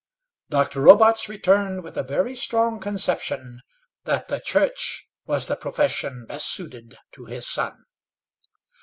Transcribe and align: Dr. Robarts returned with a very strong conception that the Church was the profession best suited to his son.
Dr. 0.49 0.81
Robarts 0.81 1.29
returned 1.29 1.83
with 1.83 1.95
a 1.95 2.01
very 2.01 2.33
strong 2.33 2.79
conception 2.79 3.61
that 4.05 4.29
the 4.29 4.39
Church 4.39 5.05
was 5.27 5.45
the 5.45 5.55
profession 5.55 6.25
best 6.25 6.51
suited 6.51 6.97
to 7.11 7.25
his 7.25 7.45
son. 7.47 7.85